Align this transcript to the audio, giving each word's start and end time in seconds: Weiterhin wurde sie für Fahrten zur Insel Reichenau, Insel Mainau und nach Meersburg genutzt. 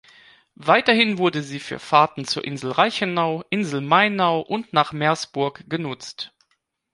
Weiterhin 0.55 1.19
wurde 1.19 1.43
sie 1.43 1.59
für 1.59 1.77
Fahrten 1.77 2.25
zur 2.25 2.43
Insel 2.43 2.71
Reichenau, 2.71 3.43
Insel 3.51 3.81
Mainau 3.81 4.39
und 4.39 4.73
nach 4.73 4.93
Meersburg 4.93 5.63
genutzt. 5.69 6.33